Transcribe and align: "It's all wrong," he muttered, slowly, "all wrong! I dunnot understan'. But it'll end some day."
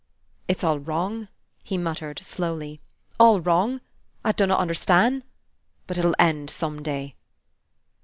"It's 0.47 0.63
all 0.63 0.79
wrong," 0.79 1.27
he 1.63 1.77
muttered, 1.77 2.23
slowly, 2.23 2.81
"all 3.19 3.39
wrong! 3.39 3.81
I 4.25 4.31
dunnot 4.31 4.59
understan'. 4.59 5.21
But 5.85 5.99
it'll 5.99 6.15
end 6.17 6.49
some 6.49 6.81
day." 6.81 7.13